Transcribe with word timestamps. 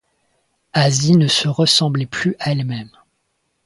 Asie 0.73 1.15
ne 1.15 1.27
se 1.27 1.47
ressemblait 1.47 2.07
plus 2.07 2.35
à 2.39 2.53
elle-même. 2.53 2.89